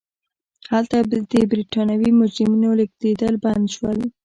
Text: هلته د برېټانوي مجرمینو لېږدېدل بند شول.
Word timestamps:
هلته 0.71 0.97
د 1.11 1.33
برېټانوي 1.51 2.11
مجرمینو 2.19 2.69
لېږدېدل 2.79 3.33
بند 3.43 3.65
شول. 3.75 3.97